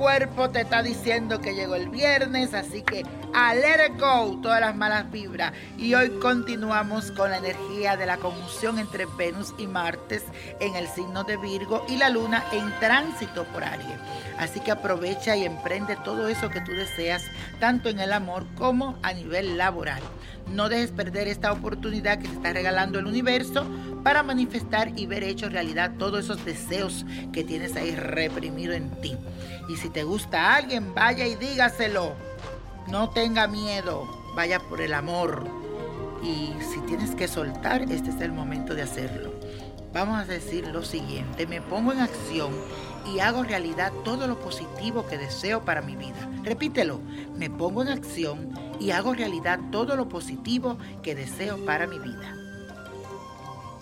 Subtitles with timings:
[0.00, 3.04] cuerpo te está diciendo que llegó el viernes, así que
[3.34, 5.52] a let it go, todas las malas vibras.
[5.76, 10.24] Y hoy continuamos con la energía de la conjunción entre Venus y Martes
[10.58, 13.98] en el signo de Virgo y la luna en tránsito por Aries.
[14.38, 17.22] Así que aprovecha y emprende todo eso que tú deseas,
[17.60, 20.02] tanto en el amor como a nivel laboral.
[20.48, 23.66] No dejes perder esta oportunidad que te está regalando el universo
[24.02, 29.16] para manifestar y ver hecho realidad todos esos deseos que tienes ahí reprimido en ti.
[29.68, 32.14] Y si te gusta alguien, vaya y dígaselo.
[32.88, 35.44] No tenga miedo, vaya por el amor.
[36.22, 39.32] Y si tienes que soltar, este es el momento de hacerlo.
[39.92, 42.52] Vamos a decir lo siguiente, me pongo en acción
[43.12, 46.28] y hago realidad todo lo positivo que deseo para mi vida.
[46.44, 47.00] Repítelo,
[47.36, 52.39] me pongo en acción y hago realidad todo lo positivo que deseo para mi vida.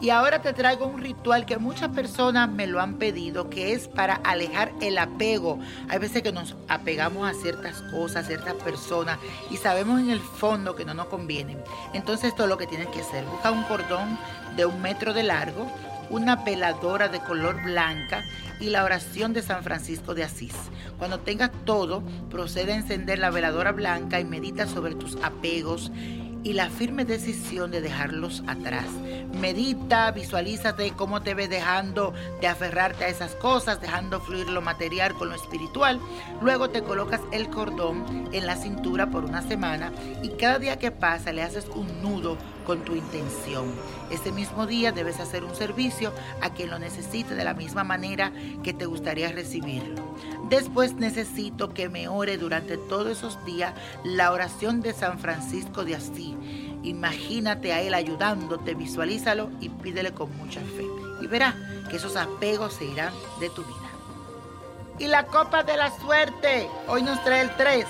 [0.00, 3.88] Y ahora te traigo un ritual que muchas personas me lo han pedido, que es
[3.88, 5.58] para alejar el apego.
[5.88, 9.18] Hay veces que nos apegamos a ciertas cosas, a ciertas personas
[9.50, 11.58] y sabemos en el fondo que no nos convienen.
[11.94, 13.24] Entonces esto es lo que tienes que hacer.
[13.24, 14.16] Busca un cordón
[14.56, 15.68] de un metro de largo,
[16.10, 18.22] una peladora de color blanca
[18.60, 20.54] y la oración de San Francisco de Asís.
[20.98, 25.90] Cuando tengas todo, procede a encender la veladora blanca y medita sobre tus apegos
[26.44, 28.86] y la firme decisión de dejarlos atrás.
[29.40, 35.14] Medita, visualízate cómo te ves dejando de aferrarte a esas cosas, dejando fluir lo material
[35.14, 36.00] con lo espiritual.
[36.40, 40.90] Luego te colocas el cordón en la cintura por una semana y cada día que
[40.90, 43.66] pasa le haces un nudo con tu intención.
[44.10, 48.32] Ese mismo día debes hacer un servicio a quien lo necesite de la misma manera
[48.62, 50.14] que te gustaría recibirlo.
[50.48, 55.94] Después necesito que me ore durante todos esos días la oración de San Francisco de
[55.94, 56.27] Asís.
[56.82, 60.86] Imagínate a él ayudándote, visualízalo y pídele con mucha fe.
[61.20, 61.54] Y verás
[61.90, 63.76] que esos apegos se irán de tu vida.
[64.98, 67.84] Y la copa de la suerte, hoy nos trae el 3,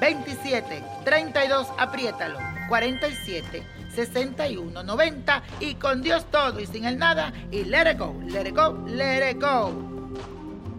[0.00, 3.76] 27, 32, apriétalo, 47.
[3.96, 8.46] 61 90 y con Dios todo y sin el nada y let it go, let
[8.46, 9.72] it go, let it go.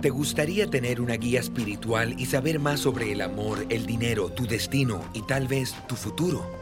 [0.00, 4.46] ¿Te gustaría tener una guía espiritual y saber más sobre el amor, el dinero, tu
[4.46, 6.61] destino y tal vez tu futuro?